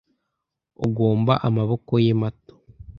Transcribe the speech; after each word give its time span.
Ugomba 0.85 1.33
amaboko 1.47 1.93
ye 2.05 2.13
mato 2.21 2.53